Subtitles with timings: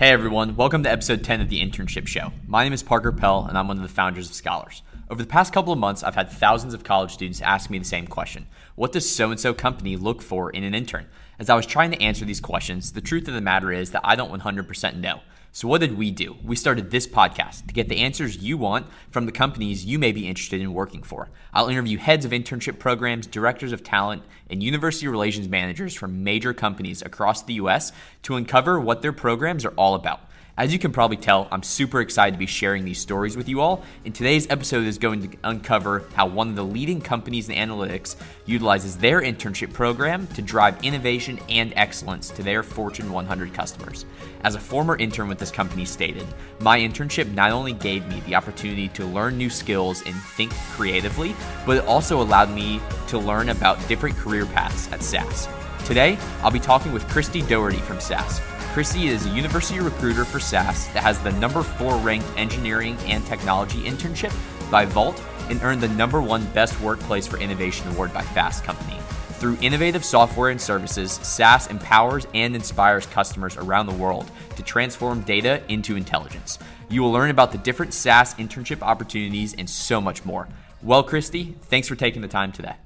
[0.00, 2.32] Hey everyone, welcome to episode 10 of the Internship Show.
[2.46, 4.80] My name is Parker Pell, and I'm one of the founders of Scholars.
[5.10, 7.84] Over the past couple of months, I've had thousands of college students ask me the
[7.84, 11.06] same question What does so and so company look for in an intern?
[11.38, 14.00] As I was trying to answer these questions, the truth of the matter is that
[14.02, 15.20] I don't 100% know.
[15.52, 16.36] So, what did we do?
[16.44, 20.12] We started this podcast to get the answers you want from the companies you may
[20.12, 21.28] be interested in working for.
[21.52, 26.54] I'll interview heads of internship programs, directors of talent, and university relations managers from major
[26.54, 27.90] companies across the US
[28.22, 30.20] to uncover what their programs are all about.
[30.60, 33.62] As you can probably tell, I'm super excited to be sharing these stories with you
[33.62, 37.56] all, and today's episode is going to uncover how one of the leading companies in
[37.56, 38.14] analytics
[38.44, 44.04] utilizes their internship program to drive innovation and excellence to their Fortune 100 customers.
[44.44, 46.26] As a former intern with this company stated,
[46.58, 51.34] my internship not only gave me the opportunity to learn new skills and think creatively,
[51.64, 55.48] but it also allowed me to learn about different career paths at SAS.
[55.86, 58.42] Today, I'll be talking with Christie Dougherty from SAS.
[58.72, 63.26] Christie is a university recruiter for SAS that has the number four ranked engineering and
[63.26, 64.32] technology internship
[64.70, 68.96] by Vault and earned the number one best workplace for innovation award by Fast Company.
[69.40, 75.22] Through innovative software and services, SAS empowers and inspires customers around the world to transform
[75.22, 76.60] data into intelligence.
[76.88, 80.46] You will learn about the different SAS internship opportunities and so much more.
[80.80, 82.76] Well, Christie, thanks for taking the time today.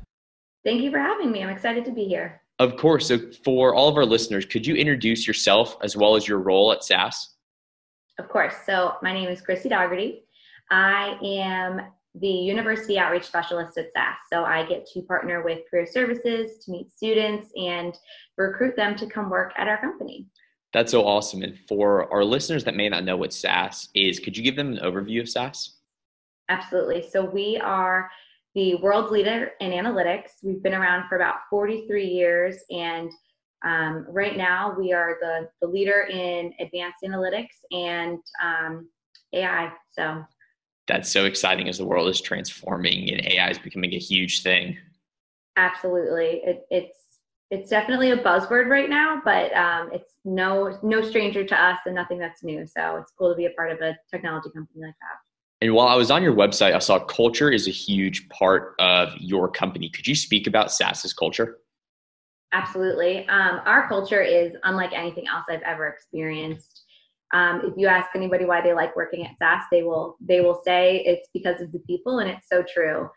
[0.65, 1.43] Thank you for having me.
[1.43, 2.41] I'm excited to be here.
[2.59, 3.09] Of course.
[3.09, 6.73] So, for all of our listeners, could you introduce yourself as well as your role
[6.73, 7.35] at SAS?
[8.19, 8.55] Of course.
[8.65, 10.25] So, my name is Christie Dougherty.
[10.71, 11.81] I am
[12.15, 14.19] the University Outreach Specialist at SAS.
[14.33, 17.99] So, I get to partner with career services to meet students and
[18.39, 20.27] recruit them to come work at our company.
[20.73, 21.43] That's so awesome.
[21.43, 24.73] And for our listeners that may not know what SAS is, could you give them
[24.73, 25.79] an overview of SAS?
[26.49, 27.05] Absolutely.
[27.11, 28.09] So, we are
[28.55, 30.31] the world's leader in analytics.
[30.43, 33.11] We've been around for about 43 years, and
[33.65, 38.89] um, right now we are the, the leader in advanced analytics and um,
[39.33, 39.73] AI.
[39.91, 40.25] So
[40.87, 44.77] that's so exciting as the world is transforming and AI is becoming a huge thing.
[45.57, 46.99] Absolutely, it, it's
[47.51, 51.95] it's definitely a buzzword right now, but um, it's no no stranger to us and
[51.95, 52.67] nothing that's new.
[52.67, 55.24] So it's cool to be a part of a technology company like that.
[55.65, 59.17] And while I was on your website, I saw culture is a huge part of
[59.17, 59.89] your company.
[59.89, 61.57] Could you speak about SAS's culture?
[62.53, 63.27] Absolutely.
[63.29, 66.83] Um, our culture is unlike anything else I've ever experienced.
[67.33, 70.61] Um, if you ask anybody why they like working at SAS, they will they will
[70.67, 73.09] say it's because of the people, and it's so true.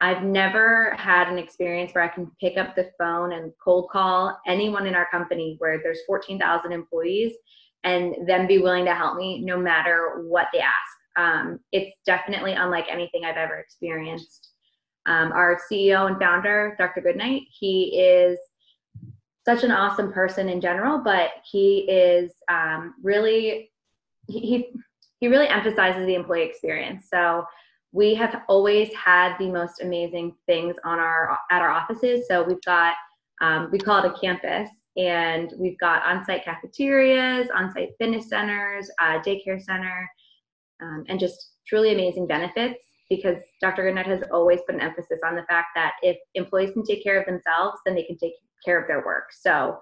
[0.00, 4.36] I've never had an experience where I can pick up the phone and cold call
[4.44, 7.32] anyone in our company where there's 14,000 employees
[7.84, 12.52] and them be willing to help me no matter what they ask um, it's definitely
[12.52, 14.50] unlike anything I've ever experienced.
[15.06, 17.00] Um, our CEO and founder, Dr.
[17.00, 18.38] Goodnight, he is
[19.44, 23.70] such an awesome person in general, but he is um, really
[24.28, 24.68] he
[25.20, 27.06] he really emphasizes the employee experience.
[27.10, 27.44] So
[27.92, 32.26] we have always had the most amazing things on our at our offices.
[32.28, 32.94] So we've got
[33.40, 39.20] um, we call it a campus, and we've got on-site cafeterias, on-site fitness centers, uh,
[39.20, 40.10] daycare center
[40.82, 42.78] um, and just truly amazing benefits
[43.08, 43.84] because Dr.
[43.84, 47.20] Goodnight has always put an emphasis on the fact that if employees can take care
[47.20, 48.32] of themselves, then they can take
[48.64, 49.28] care of their work.
[49.32, 49.78] So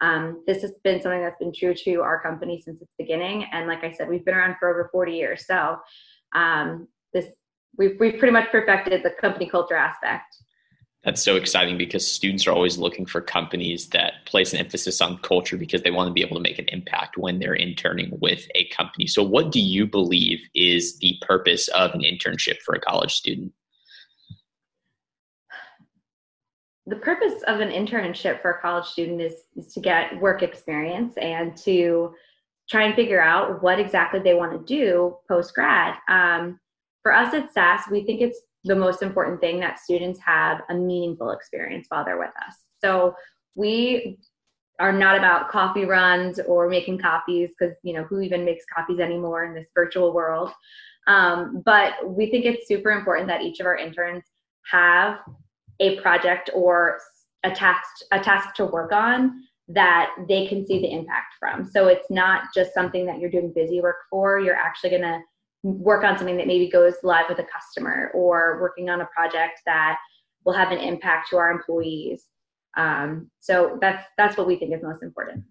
[0.00, 3.44] um, this has been something that's been true to our company since its beginning.
[3.52, 5.46] And like I said, we've been around for over 40 years.
[5.46, 5.76] So
[6.34, 7.26] um, this
[7.76, 10.36] we've, we've pretty much perfected the company culture aspect
[11.04, 15.18] that's so exciting because students are always looking for companies that place an emphasis on
[15.18, 18.46] culture because they want to be able to make an impact when they're interning with
[18.54, 19.06] a company.
[19.08, 23.52] So, what do you believe is the purpose of an internship for a college student?
[26.86, 31.16] The purpose of an internship for a college student is, is to get work experience
[31.16, 32.14] and to
[32.68, 35.94] try and figure out what exactly they want to do post grad.
[36.08, 36.60] Um,
[37.02, 40.74] for us at SAS, we think it's the most important thing that students have a
[40.74, 42.56] meaningful experience while they're with us.
[42.80, 43.14] So
[43.54, 44.18] we
[44.78, 49.00] are not about coffee runs or making copies because you know who even makes copies
[49.00, 50.50] anymore in this virtual world.
[51.06, 54.24] Um, but we think it's super important that each of our interns
[54.70, 55.18] have
[55.80, 56.98] a project or
[57.44, 61.64] a task a task to work on that they can see the impact from.
[61.64, 64.40] So it's not just something that you're doing busy work for.
[64.40, 65.20] You're actually going to
[65.62, 69.60] work on something that maybe goes live with a customer or working on a project
[69.66, 69.96] that
[70.44, 72.24] will have an impact to our employees.
[72.76, 75.44] Um, so that's that's what we think is most important.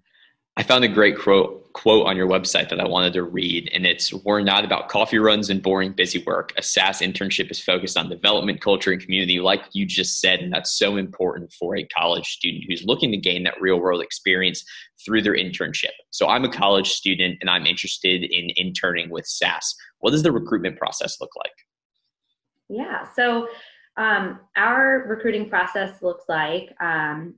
[0.57, 3.85] I found a great quote quote on your website that I wanted to read, and
[3.85, 6.53] it's We're not about coffee runs and boring busy work.
[6.57, 10.51] A SAS internship is focused on development, culture, and community, like you just said, and
[10.51, 14.63] that's so important for a college student who's looking to gain that real world experience
[15.05, 15.91] through their internship.
[16.09, 19.75] So I'm a college student and I'm interested in interning with SAS.
[19.99, 21.51] What does the recruitment process look like?
[22.69, 23.47] Yeah, so
[23.97, 27.35] um, our recruiting process looks like, um,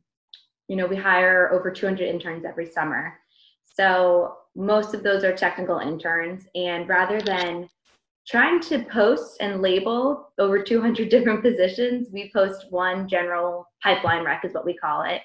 [0.73, 3.19] you know, we hire over 200 interns every summer.
[3.63, 6.47] So most of those are technical interns.
[6.55, 7.69] And rather than
[8.27, 14.43] trying to post and label over 200 different positions, we post one general pipeline rec,
[14.45, 15.21] is what we call it.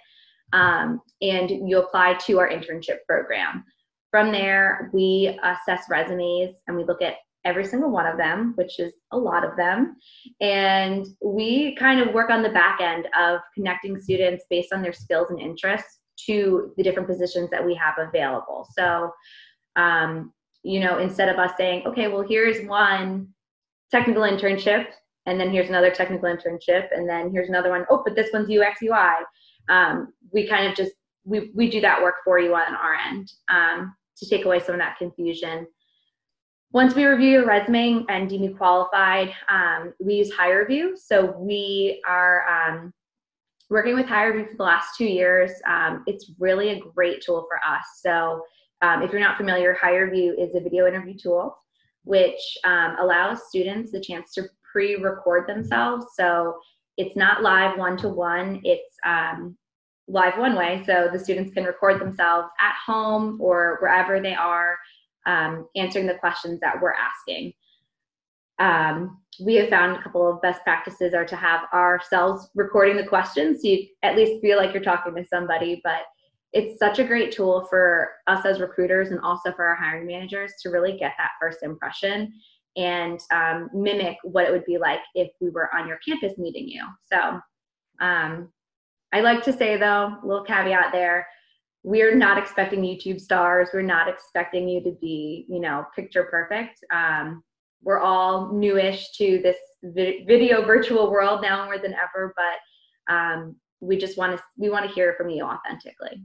[0.52, 3.64] Um, and you apply to our internship program.
[4.10, 8.78] From there, we assess resumes and we look at every single one of them, which
[8.78, 9.96] is a lot of them.
[10.40, 14.92] And we kind of work on the back end of connecting students based on their
[14.92, 18.66] skills and interests to the different positions that we have available.
[18.76, 19.10] So,
[19.76, 20.32] um,
[20.62, 23.28] you know, instead of us saying, okay, well, here's one
[23.90, 24.86] technical internship,
[25.26, 27.84] and then here's another technical internship, and then here's another one.
[27.90, 29.24] Oh, but this one's UX UI.
[29.68, 30.92] Um, we kind of just
[31.24, 34.74] we we do that work for you on our end um, to take away some
[34.74, 35.66] of that confusion.
[36.72, 40.98] Once we review your resume and deem you qualified, um, we use HireVue.
[40.98, 42.92] So we are um,
[43.70, 45.50] working with HireVue for the last two years.
[45.66, 47.84] Um, it's really a great tool for us.
[48.02, 48.42] So
[48.82, 51.56] um, if you're not familiar, HireVue is a video interview tool
[52.04, 56.06] which um, allows students the chance to pre-record themselves.
[56.14, 56.58] So
[56.96, 58.62] it's not live one-to-one.
[58.64, 59.58] It's um,
[60.08, 60.82] live one way.
[60.86, 64.78] So the students can record themselves at home or wherever they are
[65.28, 67.52] um, answering the questions that we're asking.
[68.58, 73.06] Um, we have found a couple of best practices are to have ourselves recording the
[73.06, 76.00] questions so you at least feel like you're talking to somebody but
[76.52, 80.54] it's such a great tool for us as recruiters and also for our hiring managers
[80.60, 82.32] to really get that first impression
[82.76, 86.66] and um, mimic what it would be like if we were on your campus meeting
[86.66, 87.38] you so
[88.00, 88.48] um,
[89.12, 91.28] i like to say though a little caveat there
[91.88, 93.70] we're not expecting youtube stars.
[93.72, 96.84] We're not expecting you to be you know picture perfect.
[96.92, 97.42] Um,
[97.82, 103.56] we're all newish to this vi- video virtual world now more than ever but um,
[103.80, 106.22] we just want to we want to hear from you authentically.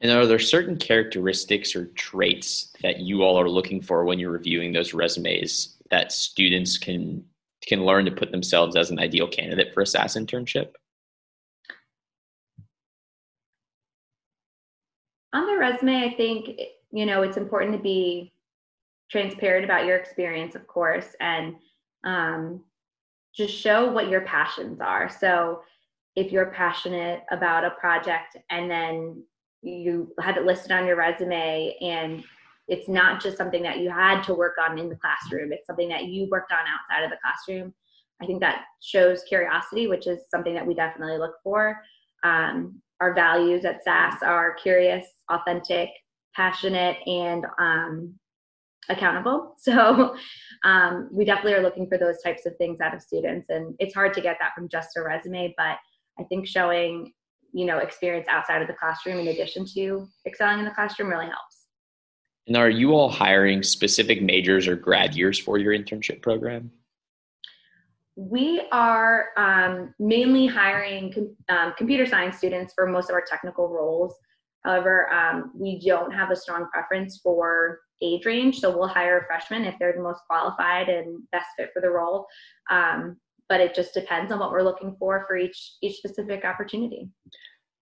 [0.00, 4.30] And are there certain characteristics or traits that you all are looking for when you're
[4.30, 7.22] reviewing those resumes that students can
[7.66, 10.70] can learn to put themselves as an ideal candidate for a SAS internship?
[15.38, 18.32] On the resume, I think you know it's important to be
[19.08, 21.54] transparent about your experience, of course, and
[22.02, 22.64] um,
[23.36, 25.08] just show what your passions are.
[25.08, 25.62] So,
[26.16, 29.22] if you're passionate about a project and then
[29.62, 32.24] you have it listed on your resume and
[32.66, 35.88] it's not just something that you had to work on in the classroom it's something
[35.88, 37.74] that you worked on outside of the classroom
[38.22, 41.80] i think that shows curiosity which is something that we definitely look for
[42.22, 45.90] um, our values at sas are curious authentic
[46.34, 48.14] passionate and um,
[48.88, 49.54] accountable.
[49.60, 50.16] So
[50.64, 53.94] um, we definitely are looking for those types of things out of students and it's
[53.94, 55.76] hard to get that from just a resume but
[56.18, 57.12] i think showing
[57.52, 61.26] you know experience outside of the classroom in addition to excelling in the classroom really
[61.26, 61.66] helps.
[62.46, 66.70] And are you all hiring specific majors or grad years for your internship program
[68.18, 73.68] we are um, mainly hiring com- um, computer science students for most of our technical
[73.68, 74.12] roles.
[74.64, 79.64] However um, we don't have a strong preference for age range so we'll hire freshmen
[79.64, 82.26] if they're the most qualified and best fit for the role.
[82.68, 87.08] Um, but it just depends on what we're looking for for each each specific opportunity.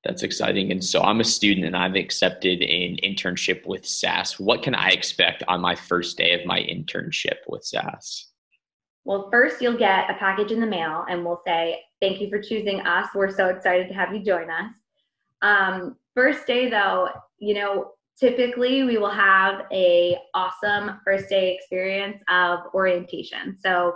[0.04, 4.62] That's exciting and so i'm a student and i've accepted an internship with sas what
[4.62, 8.28] can i expect on my first day of my internship with sas
[9.06, 12.40] well first you'll get a package in the mail and we'll say thank you for
[12.42, 14.72] choosing us we're so excited to have you join us
[15.42, 17.08] um, first day though
[17.38, 23.94] you know typically we will have a awesome first day experience of orientation so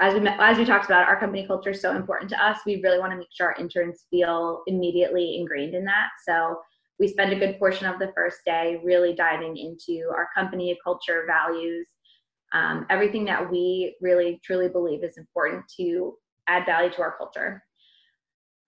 [0.00, 2.58] as we as we talked about, our company culture is so important to us.
[2.66, 6.08] We really want to make sure our interns feel immediately ingrained in that.
[6.26, 6.60] So
[6.98, 11.24] we spend a good portion of the first day really diving into our company culture,
[11.26, 11.86] values,
[12.52, 16.14] um, everything that we really truly believe is important to
[16.48, 17.62] add value to our culture.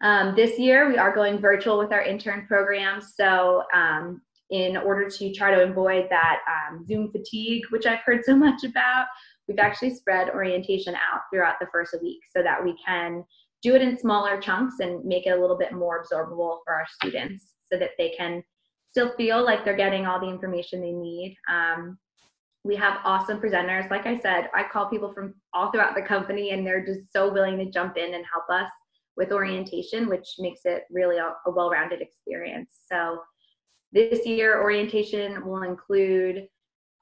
[0.02, 3.00] Um, this year, we are going virtual with our intern program.
[3.00, 8.24] So, um, in order to try to avoid that um, Zoom fatigue, which I've heard
[8.24, 9.06] so much about,
[9.48, 13.24] we've actually spread orientation out throughout the first week so that we can
[13.62, 16.86] do it in smaller chunks and make it a little bit more absorbable for our
[17.00, 18.42] students so that they can
[18.90, 21.36] still feel like they're getting all the information they need.
[21.50, 21.98] Um,
[22.64, 23.90] we have awesome presenters.
[23.90, 27.30] Like I said, I call people from all throughout the company, and they're just so
[27.30, 28.70] willing to jump in and help us
[29.16, 32.70] with orientation, which makes it really a, well rounded experience.
[32.90, 33.18] So,
[33.92, 36.48] this year, orientation will include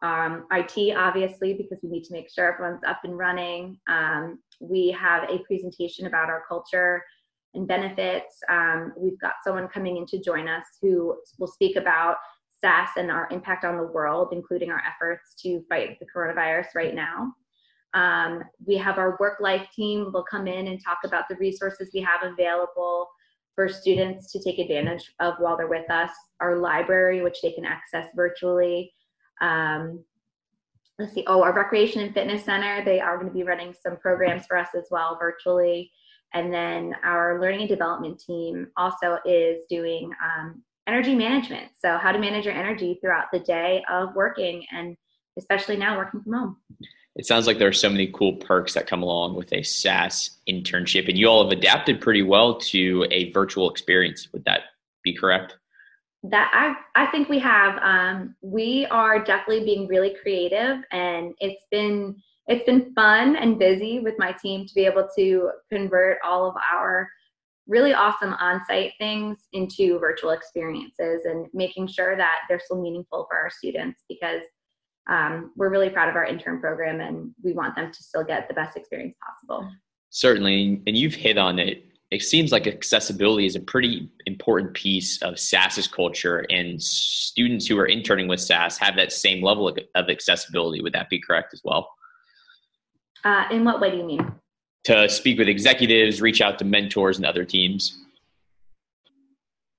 [0.02, 3.78] um, IT, obviously, because we need to make sure everyone's up and running.
[3.88, 7.02] Um, we have a presentation about our culture
[7.54, 8.36] and benefits.
[8.50, 12.16] Um, we've got someone coming in to join us who will speak about
[12.62, 16.94] SAS and our impact on the world, including our efforts to fight the coronavirus right
[16.94, 17.32] now.
[17.94, 21.90] Um, we have our work life team will come in and talk about the resources
[21.92, 23.08] we have available
[23.54, 26.10] for students to take advantage of while they're with us.
[26.40, 28.92] Our library, which they can access virtually.
[29.42, 30.04] Um,
[30.98, 33.96] let's see, oh, our recreation and fitness center, they are going to be running some
[33.98, 35.90] programs for us as well virtually.
[36.34, 41.70] And then our learning and development team also is doing um, energy management.
[41.78, 44.96] So, how to manage your energy throughout the day of working, and
[45.38, 46.56] especially now working from home.
[47.14, 50.38] It sounds like there are so many cool perks that come along with a SAS
[50.48, 54.28] internship, and you all have adapted pretty well to a virtual experience.
[54.32, 54.60] Would that
[55.04, 55.56] be correct?
[56.24, 57.78] That I I think we have.
[57.82, 64.00] Um, we are definitely being really creative, and it's been it's been fun and busy
[64.00, 67.08] with my team to be able to convert all of our
[67.68, 73.38] really awesome on-site things into virtual experiences and making sure that they're still meaningful for
[73.38, 74.42] our students because
[75.08, 78.48] um, we're really proud of our intern program and we want them to still get
[78.48, 79.68] the best experience possible
[80.10, 85.20] certainly and you've hit on it it seems like accessibility is a pretty important piece
[85.22, 90.08] of SAS's culture, and students who are interning with SAS have that same level of
[90.10, 90.82] accessibility.
[90.82, 91.88] Would that be correct as well?
[93.24, 94.30] Uh, in what way do you mean?
[94.84, 97.98] To speak with executives, reach out to mentors and other teams.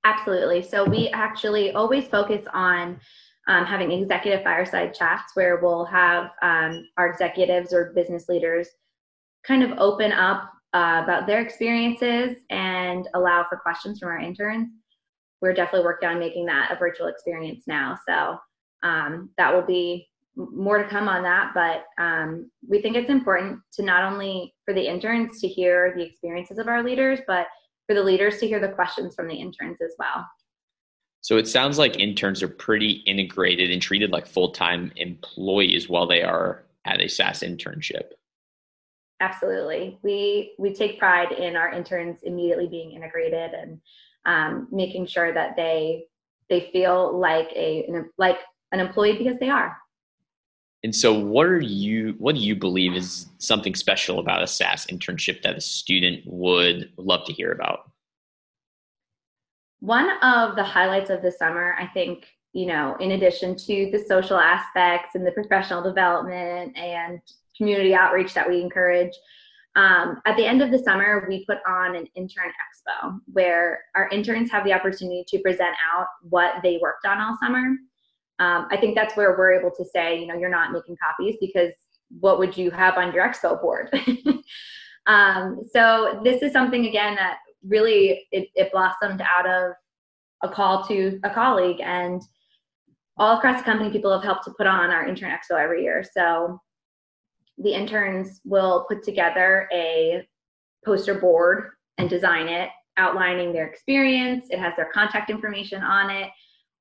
[0.06, 0.62] Absolutely.
[0.62, 3.00] So we actually always focus on
[3.48, 8.68] um, having executive fireside chats where we'll have um, our executives or business leaders
[9.46, 14.70] kind of open up uh, about their experiences and allow for questions from our interns.
[15.42, 17.98] We're definitely working on making that a virtual experience now.
[18.08, 18.40] So
[18.82, 23.60] um, that will be more to come on that, but um, we think it's important
[23.74, 27.48] to not only for the interns to hear the experiences of our leaders, but
[27.88, 30.26] for the leaders to hear the questions from the interns as well.
[31.22, 36.08] So it sounds like interns are pretty integrated and treated like full time employees while
[36.08, 38.12] they are at a SAS internship.
[39.22, 43.80] Absolutely, we we take pride in our interns immediately being integrated and
[44.26, 46.06] um, making sure that they
[46.50, 47.88] they feel like a
[48.18, 48.40] like
[48.74, 49.78] an employee because they are.
[50.84, 52.16] And so, what are you?
[52.18, 56.92] What do you believe is something special about a SAS internship that a student would
[56.98, 57.90] love to hear about?
[59.80, 64.04] One of the highlights of the summer, I think, you know, in addition to the
[64.08, 67.20] social aspects and the professional development and
[67.58, 69.14] community outreach that we encourage,
[69.76, 74.10] um, at the end of the summer, we put on an intern expo where our
[74.10, 77.76] interns have the opportunity to present out what they worked on all summer
[78.40, 81.36] um, I think that's where we're able to say, you know, you're not making copies
[81.40, 81.72] because
[82.20, 83.90] what would you have on your expo board?
[85.08, 89.74] um, so this is something again that really it, it blossomed out of
[90.44, 92.22] a call to a colleague and
[93.18, 96.04] all across the company people have helped to put on our intern expo every year.
[96.16, 96.60] So
[97.60, 100.28] the interns will put together a
[100.84, 104.48] poster board and design it outlining their experience.
[104.50, 106.30] It has their contact information on it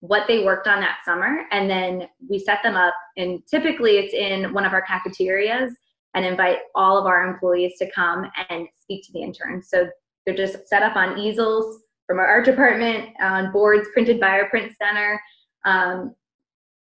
[0.03, 4.13] what they worked on that summer and then we set them up and typically it's
[4.13, 5.73] in one of our cafeterias
[6.15, 9.69] and invite all of our employees to come and speak to the interns.
[9.71, 9.89] So
[10.27, 14.51] they're just set up on easels from our art department on boards printed by our
[14.51, 15.23] print center
[15.65, 16.17] um,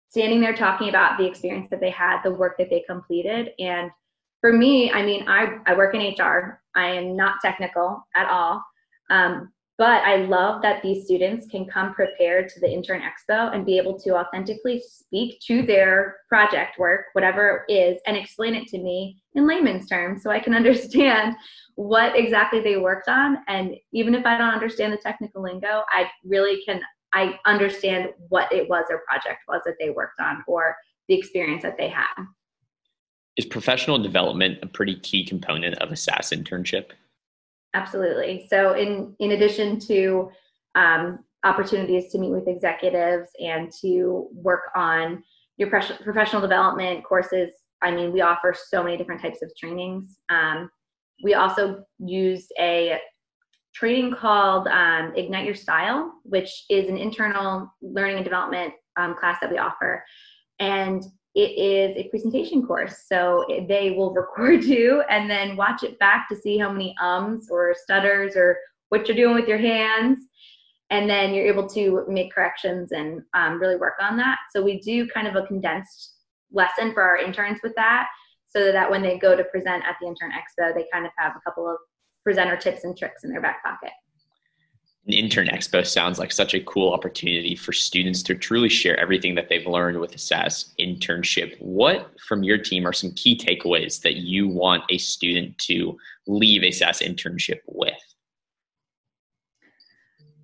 [0.09, 3.51] standing there talking about the experience that they had the work that they completed.
[3.59, 3.91] And
[4.41, 8.61] for me i mean i, I work in hr i am not technical at all.
[9.09, 13.65] Um, but I love that these students can come prepared to the Intern Expo and
[13.65, 18.67] be able to authentically speak to their project work, whatever it is, and explain it
[18.67, 21.35] to me in layman's terms so I can understand
[21.75, 23.39] what exactly they worked on.
[23.49, 26.81] And even if I don't understand the technical lingo, I really can
[27.13, 30.75] I understand what it was their project was that they worked on or
[31.07, 32.13] the experience that they had.
[33.37, 36.91] Is professional development a pretty key component of a SAS internship?
[37.75, 38.47] Absolutely.
[38.49, 40.31] So, in in addition to
[40.75, 45.21] um, opportunities to meet with executives and to work on
[45.57, 47.49] your professional development courses,
[47.81, 50.17] I mean, we offer so many different types of trainings.
[50.29, 50.69] Um,
[51.21, 52.97] we also use a
[53.73, 59.37] training called um, Ignite Your Style, which is an internal learning and development um, class
[59.41, 60.03] that we offer.
[60.59, 61.03] And
[61.35, 63.03] it is a presentation course.
[63.07, 67.49] So they will record you and then watch it back to see how many ums
[67.51, 68.57] or stutters or
[68.89, 70.25] what you're doing with your hands.
[70.91, 74.37] And then you're able to make corrections and um, really work on that.
[74.51, 76.13] So we do kind of a condensed
[76.51, 78.07] lesson for our interns with that
[78.47, 81.33] so that when they go to present at the intern expo, they kind of have
[81.35, 81.77] a couple of
[82.23, 83.91] presenter tips and tricks in their back pocket.
[85.07, 89.35] An intern expo sounds like such a cool opportunity for students to truly share everything
[89.35, 91.55] that they've learned with a SAS internship.
[91.61, 95.95] What from your team are some key takeaways that you want a student to
[96.25, 97.93] leave a SAS internship with?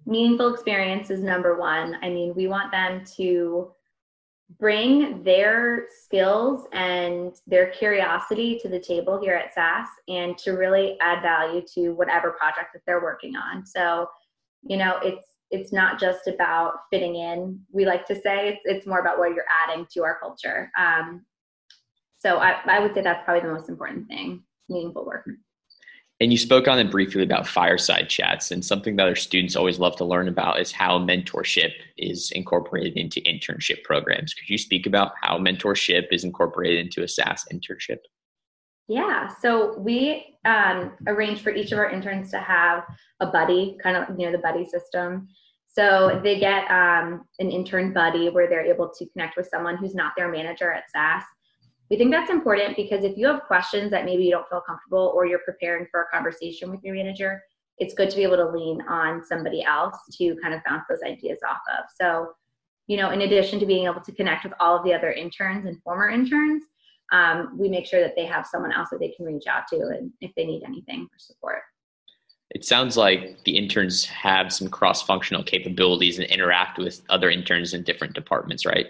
[0.05, 1.97] Meaningful experience is number one.
[2.03, 3.71] I mean, we want them to
[4.59, 10.97] bring their skills and their curiosity to the table here at SAS and to really
[11.01, 13.65] add value to whatever project that they're working on.
[13.65, 14.07] So,
[14.63, 17.59] you know, it's it's not just about fitting in.
[17.71, 20.71] We like to say it's it's more about what you're adding to our culture.
[20.77, 21.25] Um,
[22.19, 25.27] so I, I would say that's probably the most important thing, meaningful work.
[26.19, 29.79] And you spoke on it briefly about fireside chats, and something that our students always
[29.79, 34.35] love to learn about is how mentorship is incorporated into internship programs.
[34.35, 37.97] Could you speak about how mentorship is incorporated into a SAS internship?
[38.91, 42.83] Yeah, so we um, arrange for each of our interns to have
[43.21, 45.27] a buddy, kind of you know the buddy system.
[45.67, 49.95] So they get um, an intern buddy where they're able to connect with someone who's
[49.95, 51.23] not their manager at SAS
[51.91, 55.11] we think that's important because if you have questions that maybe you don't feel comfortable
[55.13, 57.43] or you're preparing for a conversation with your manager,
[57.79, 61.01] it's good to be able to lean on somebody else to kind of bounce those
[61.05, 61.83] ideas off of.
[61.93, 62.31] So,
[62.87, 65.65] you know, in addition to being able to connect with all of the other interns
[65.65, 66.63] and former interns,
[67.11, 69.77] um, we make sure that they have someone else that they can reach out to
[69.77, 71.61] and if they need anything for support.
[72.51, 77.73] It sounds like the interns have some cross functional capabilities and interact with other interns
[77.73, 78.87] in different departments, right?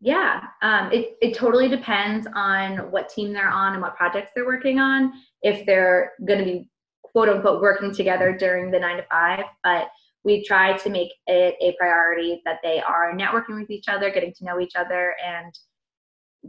[0.00, 4.46] Yeah, um, it, it totally depends on what team they're on and what projects they're
[4.46, 5.12] working on.
[5.42, 6.70] If they're going to be
[7.02, 9.88] quote unquote working together during the nine to five, but
[10.24, 14.34] we try to make it a priority that they are networking with each other, getting
[14.34, 15.56] to know each other, and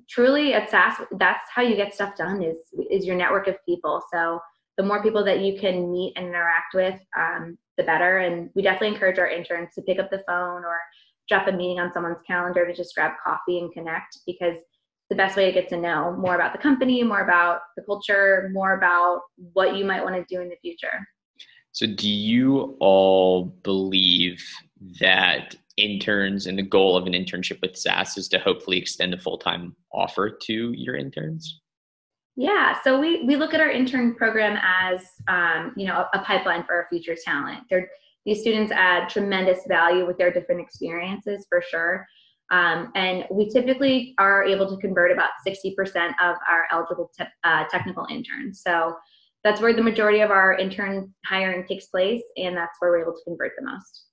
[0.09, 2.57] truly at SAS, that's how you get stuff done is
[2.89, 4.01] is your network of people.
[4.11, 4.39] So
[4.77, 8.19] the more people that you can meet and interact with, um, the better.
[8.19, 10.77] And we definitely encourage our interns to pick up the phone or
[11.29, 14.55] drop a meeting on someone's calendar to just grab coffee and connect because
[15.09, 18.49] the best way to get to know more about the company, more about the culture,
[18.53, 19.21] more about
[19.53, 21.07] what you might want to do in the future.
[21.71, 24.43] So, do you all believe
[24.99, 29.17] that interns and the goal of an internship with SAS is to hopefully extend a
[29.17, 31.61] full time offer to your interns?
[32.35, 36.23] Yeah, so we, we look at our intern program as um, you know a, a
[36.23, 37.63] pipeline for our future talent.
[37.69, 37.89] They're
[38.25, 42.05] these students add tremendous value with their different experiences for sure.
[42.51, 45.75] Um, and we typically are able to convert about 60%
[46.21, 48.61] of our eligible te- uh, technical interns.
[48.61, 48.95] So
[49.45, 53.13] that's where the majority of our intern hiring takes place, and that's where we're able
[53.13, 54.06] to convert the most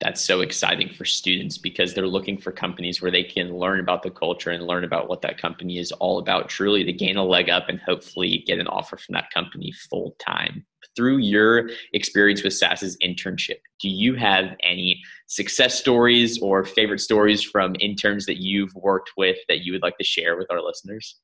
[0.00, 4.02] that's so exciting for students because they're looking for companies where they can learn about
[4.02, 7.24] the culture and learn about what that company is all about truly to gain a
[7.24, 12.42] leg up and hopefully get an offer from that company full time through your experience
[12.42, 18.40] with SAS's internship do you have any success stories or favorite stories from interns that
[18.40, 21.20] you've worked with that you would like to share with our listeners?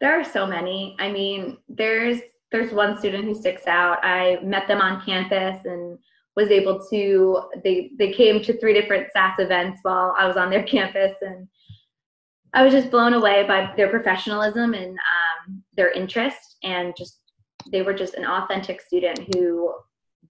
[0.00, 0.96] There are so many.
[0.98, 2.20] I mean there's
[2.50, 3.98] there's one student who sticks out.
[4.02, 5.98] I met them on campus and
[6.36, 10.50] was able to they they came to three different SAS events while I was on
[10.50, 11.48] their campus and
[12.54, 17.20] I was just blown away by their professionalism and um, their interest and just
[17.72, 19.74] they were just an authentic student who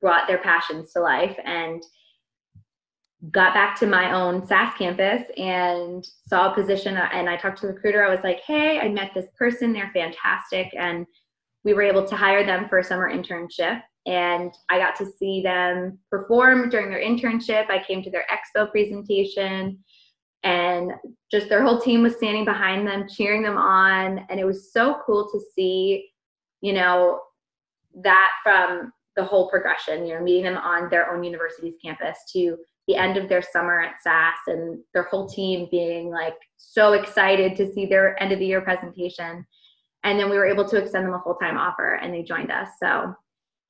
[0.01, 1.83] brought their passions to life and
[3.31, 7.66] got back to my own SAS campus and saw a position and I talked to
[7.66, 8.05] the recruiter.
[8.05, 10.69] I was like, hey, I met this person, they're fantastic.
[10.79, 11.07] And
[11.64, 15.42] we were able to hire them for a summer internship and I got to see
[15.42, 17.69] them perform during their internship.
[17.71, 19.79] I came to their expo presentation
[20.42, 20.92] and
[21.31, 24.25] just their whole team was standing behind them cheering them on.
[24.31, 26.09] And it was so cool to see
[26.62, 27.21] you know
[28.03, 32.57] that from the whole progression you know meeting them on their own university's campus to
[32.87, 37.57] the end of their summer at SAS and their whole team being like so excited
[37.57, 39.45] to see their end of the year presentation.
[40.05, 42.69] And then we were able to extend them a full-time offer and they joined us.
[42.81, 43.12] So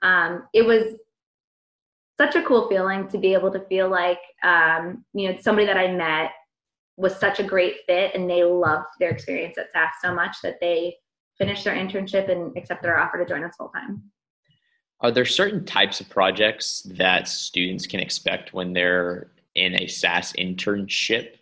[0.06, 0.94] um, it was
[2.18, 5.76] such a cool feeling to be able to feel like um, you know somebody that
[5.76, 6.30] I met
[6.96, 10.58] was such a great fit and they loved their experience at SAS so much that
[10.60, 10.96] they
[11.36, 14.02] finished their internship and accepted our offer to join us full time.
[15.00, 20.32] Are there certain types of projects that students can expect when they're in a SAS
[20.34, 21.34] internship?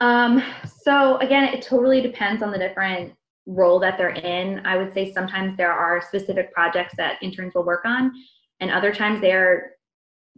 [0.00, 0.42] Um,
[0.82, 3.12] so again, it totally depends on the different
[3.46, 4.64] role that they're in.
[4.64, 8.12] I would say sometimes there are specific projects that interns will work on,
[8.60, 9.72] and other times they're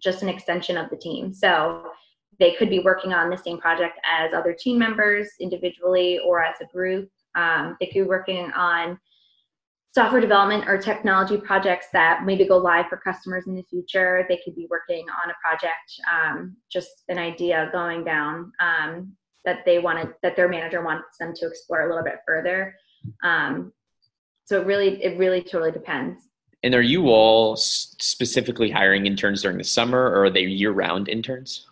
[0.03, 1.33] just an extension of the team.
[1.33, 1.85] So
[2.39, 6.57] they could be working on the same project as other team members individually or as
[6.61, 7.09] a group.
[7.35, 8.99] Um, they could be working on
[9.95, 14.27] software development or technology projects that maybe go live for customers in the future.
[14.29, 19.17] They could be working on a project, um, just an idea going down um,
[19.47, 22.75] that they wanted, that their manager wants them to explore a little bit further.
[23.23, 23.73] Um,
[24.45, 26.23] so it really, it really totally depends.
[26.63, 31.67] And are you all specifically hiring interns during the summer, or are they year-round interns?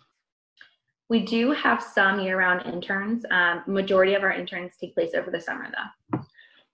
[1.09, 3.25] We do have some year-round interns.
[3.29, 6.19] Um, majority of our interns take place over the summer, though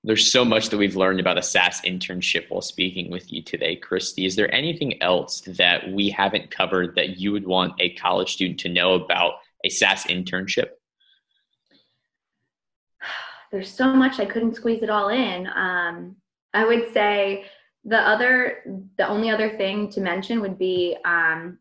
[0.03, 3.75] there's so much that we've learned about a SAS internship while speaking with you today,
[3.75, 4.25] Christie.
[4.25, 8.59] Is there anything else that we haven't covered that you would want a college student
[8.61, 10.69] to know about a SAS internship?
[13.51, 15.47] There's so much I couldn't squeeze it all in.
[15.47, 16.15] Um,
[16.53, 17.45] I would say
[17.83, 18.59] the other,
[18.97, 21.57] the only other thing to mention would be, um,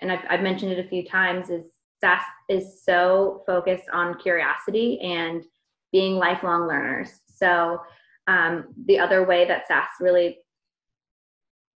[0.00, 1.64] and I've, I've mentioned it a few times, is
[2.00, 5.42] SAS is so focused on curiosity and
[5.92, 7.20] being lifelong learners.
[7.26, 7.80] So
[8.26, 10.38] um, the other way that SAS really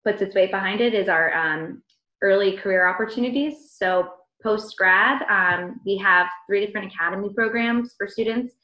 [0.03, 1.83] puts its weight behind it is our um,
[2.21, 3.71] early career opportunities.
[3.77, 4.09] So
[4.43, 8.55] post grad, um, we have three different academy programs for students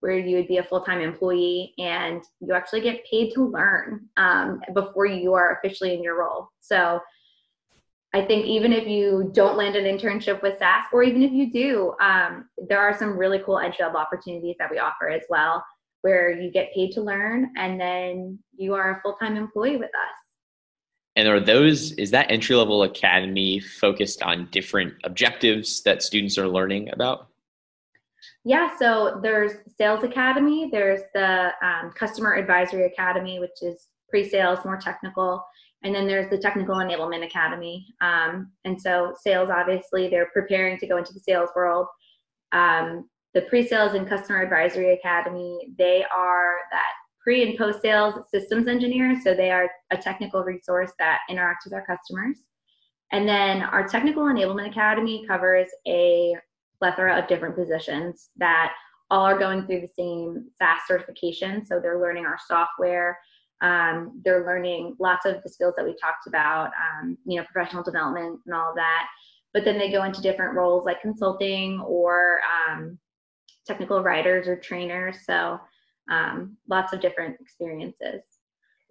[0.00, 4.60] where you would be a full-time employee and you actually get paid to learn um,
[4.74, 6.48] before you are officially in your role.
[6.60, 7.00] So
[8.12, 11.52] I think even if you don't land an internship with sas or even if you
[11.52, 15.64] do, um, there are some really cool entry level opportunities that we offer as well
[16.02, 20.20] where you get paid to learn and then you are a full-time employee with us
[21.16, 26.48] and are those is that entry level academy focused on different objectives that students are
[26.48, 27.28] learning about
[28.44, 34.78] yeah so there's sales academy there's the um, customer advisory academy which is pre-sales more
[34.78, 35.42] technical
[35.82, 37.86] and then there's the technical enablement academy.
[38.00, 41.86] Um, and so sales obviously they're preparing to go into the sales world.
[42.52, 48.66] Um, the pre-sales and customer advisory academy they are that pre and post sales systems
[48.66, 52.36] engineers so they are a technical resource that interacts with our customers.
[53.12, 56.34] And then our technical enablement academy covers a
[56.80, 58.72] plethora of different positions that
[59.10, 61.64] all are going through the same SAS certification.
[61.64, 63.18] So they're learning our software.
[63.60, 67.82] Um, they're learning lots of the skills that we talked about, um, you know, professional
[67.82, 69.06] development and all of that.
[69.52, 72.38] But then they go into different roles like consulting or
[72.68, 72.98] um,
[73.66, 75.18] technical writers or trainers.
[75.26, 75.60] So
[76.10, 78.22] um, lots of different experiences.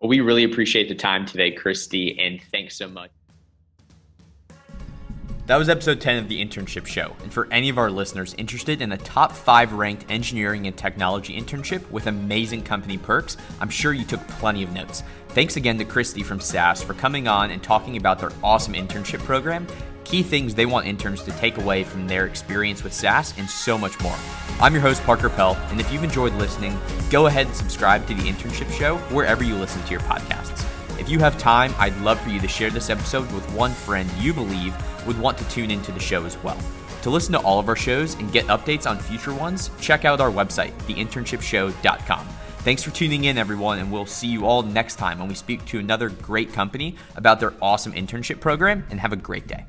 [0.02, 3.12] Well, we really appreciate the time today, Christie, and thanks so much.
[5.50, 7.16] That was episode 10 of the Internship Show.
[7.24, 11.42] And for any of our listeners interested in a top five ranked engineering and technology
[11.42, 15.02] internship with amazing company perks, I'm sure you took plenty of notes.
[15.30, 19.24] Thanks again to Christie from SAS for coming on and talking about their awesome internship
[19.24, 19.66] program
[20.04, 23.78] key things they want interns to take away from their experience with SAS, and so
[23.78, 24.18] much more.
[24.60, 26.76] I'm your host, Parker Pell, and if you've enjoyed listening,
[27.12, 30.66] go ahead and subscribe to the Internship Show wherever you listen to your podcasts.
[31.00, 34.10] If you have time, I'd love for you to share this episode with one friend
[34.20, 34.76] you believe
[35.08, 36.58] would want to tune into the show as well.
[37.04, 40.20] To listen to all of our shows and get updates on future ones, check out
[40.20, 42.28] our website, theinternshipshow.com.
[42.60, 45.66] Thanks for tuning in, everyone, and we'll see you all next time when we speak
[45.68, 48.86] to another great company about their awesome internship program.
[48.90, 49.66] And have a great day.